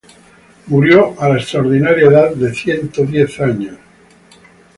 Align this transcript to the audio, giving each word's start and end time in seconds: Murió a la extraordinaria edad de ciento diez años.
Murió 0.65 1.13
a 1.21 1.29
la 1.29 1.35
extraordinaria 1.37 2.07
edad 2.07 2.31
de 2.33 2.55
ciento 2.55 3.05
diez 3.05 3.39
años. 3.39 3.77